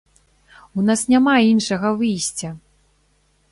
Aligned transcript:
У 0.77 0.85
нас 0.87 1.03
няма 1.15 1.35
іншага 1.51 1.87
выйсця! 2.01 2.49